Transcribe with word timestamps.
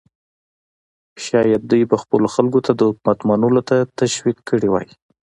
شاید 1.25 1.61
دوی 1.69 1.83
به 1.89 1.97
خپلو 2.03 2.27
خلکو 2.35 2.59
ته 2.65 2.71
د 2.75 2.81
حکومت 2.89 3.19
منلو 3.29 3.61
ته 3.69 3.75
تشویق 3.99 4.37
کړي 4.49 4.67
وای. 4.69 4.87